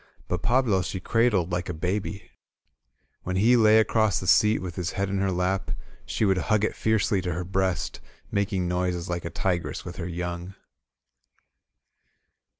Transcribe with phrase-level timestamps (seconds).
[0.27, 2.31] But Pablo she cradled like a baby.
[3.21, 5.69] When he lay across the seat with his head in her lap,
[6.07, 7.99] she would hug it fiercely to her breast,
[8.31, 10.55] making noises like a tigress with her young.